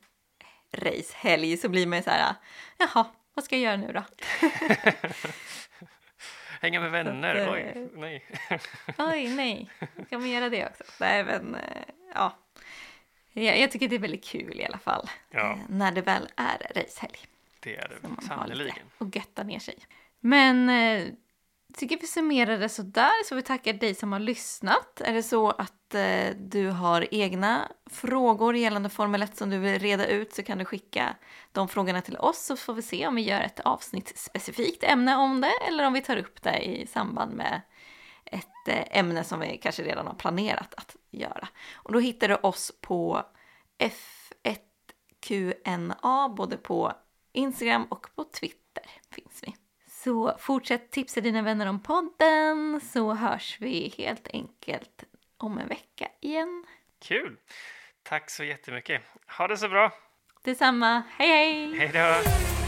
racehelg 0.74 1.58
så 1.58 1.70
blir 1.70 1.88
man 1.88 1.98
ju 1.98 2.04
så 2.04 2.10
här, 2.10 2.36
jaha, 2.78 3.06
vad 3.34 3.46
ska 3.46 3.58
jag 3.58 3.64
göra 3.64 3.88
nu 3.88 3.94
då? 3.94 4.04
Hänga 6.62 6.80
med 6.80 6.92
vänner, 6.92 7.36
att, 7.36 7.54
oj, 7.54 7.74
eh, 7.75 8.00
nej. 8.00 8.25
Oj, 8.98 9.36
nej, 9.36 9.70
ska 10.06 10.18
man 10.20 10.30
göra 10.30 10.50
det 10.50 10.66
också? 10.68 10.84
Nej, 11.00 11.24
men 11.24 11.56
eh, 11.56 11.62
ja. 12.13 12.38
Jag, 13.34 13.60
jag 13.60 13.72
tycker 13.72 13.88
det 13.88 13.96
är 13.96 14.00
väldigt 14.00 14.25
kul 14.25 14.60
i 14.60 14.66
alla 14.66 14.78
fall. 14.78 15.10
Ja. 15.30 15.51
Eh, 15.51 15.58
när 15.70 15.92
det 15.92 16.01
väl 16.01 16.28
är 16.36 16.58
racehelg. 16.75 17.18
Det 17.60 17.75
är 17.78 17.89
det 17.89 18.25
sannerligen. 18.28 18.75
och 18.98 19.16
götta 19.16 19.44
ner 19.44 19.60
sig. 19.60 19.75
Men 20.20 20.70
tycker 21.74 21.98
vi 22.00 22.08
summerar 22.08 22.58
det 22.58 22.70
så 22.70 22.82
där 22.82 23.24
så 23.26 23.36
vi 23.36 23.42
tackar 23.42 23.74
dig 23.74 23.96
som 23.96 24.12
har 24.12 24.20
lyssnat. 24.20 25.02
Är 25.02 25.14
det 25.14 25.24
så 25.24 25.50
att 25.50 25.96
eh, 25.96 26.30
du 26.38 26.70
har 26.70 27.08
egna 27.12 27.72
frågor 27.86 28.56
gällande 28.56 28.90
Formel 28.90 29.22
1 29.22 29.38
som 29.38 29.50
du 29.50 29.58
vill 29.58 29.80
reda 29.80 30.08
ut 30.08 30.34
så 30.34 30.44
kan 30.44 30.58
du 30.58 30.66
skicka 30.66 31.16
de 31.52 31.68
frågorna 31.68 32.02
till 32.02 32.18
oss 32.18 32.46
så 32.46 32.56
får 32.56 32.74
vi 32.74 32.82
se 32.82 33.08
om 33.08 33.16
vi 33.16 33.22
gör 33.22 33.42
ett 33.42 33.60
avsnitt 33.60 34.18
specifikt 34.18 34.84
ämne 34.84 35.16
om 35.16 35.42
det 35.42 35.54
eller 35.68 35.88
om 35.88 35.94
vi 35.94 36.02
tar 36.02 36.18
upp 36.18 36.42
det 36.42 36.60
i 36.60 36.88
samband 36.88 37.34
med 37.34 37.62
ett 38.26 38.68
eh, 38.68 39.00
ämne 39.00 39.24
som 39.24 39.40
vi 39.40 39.58
kanske 39.58 39.84
redan 39.84 40.08
har 40.08 40.16
planerat 40.16 40.74
att 40.74 40.96
göra. 41.12 41.48
Och 41.74 41.94
då 41.94 42.00
hittar 42.00 42.28
du 42.28 42.36
oss 42.36 42.72
på 42.82 43.24
F1QNA 45.24 46.36
både 46.36 46.58
på 46.58 46.94
Instagram 47.34 47.86
och 47.90 48.08
på 48.16 48.24
Twitter 48.24 48.84
finns 49.12 49.44
vi. 49.44 49.56
Så 50.03 50.38
fortsätt 50.39 50.91
tipsa 50.91 51.22
dina 51.22 51.41
vänner 51.41 51.65
om 51.65 51.79
podden 51.79 52.82
så 52.94 53.13
hörs 53.13 53.58
vi 53.60 53.94
helt 53.98 54.27
enkelt 54.34 55.03
om 55.38 55.58
en 55.58 55.68
vecka 55.68 56.08
igen. 56.22 56.65
Kul! 57.01 57.38
Tack 58.03 58.29
så 58.29 58.44
jättemycket. 58.44 59.01
Ha 59.38 59.48
det 59.48 59.58
så 59.58 59.70
bra. 59.70 59.91
Detsamma, 60.44 61.03
hej 61.18 61.27
hej! 61.27 61.77
Hej 61.77 61.91
då! 61.94 62.59